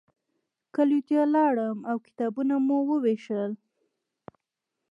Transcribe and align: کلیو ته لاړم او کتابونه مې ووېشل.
کلیو 0.75 1.05
ته 1.07 1.19
لاړم 1.35 1.77
او 1.89 1.97
کتابونه 2.05 2.55
مې 2.67 2.77
ووېشل. 2.87 3.51